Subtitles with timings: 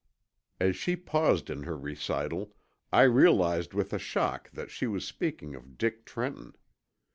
[0.59, 2.55] As she paused in her recital,
[2.91, 6.55] I realized with a shock that she was speaking of Dick Trenton.